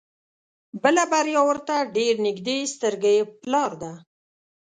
بله 0.83 1.03
بريا 1.11 1.41
ورته 1.47 1.75
ډېر 1.95 2.13
نيږدې 2.25 2.57
سترګې 2.73 3.15
په 3.39 3.45
لار 3.51 3.71
ده. 3.81 3.91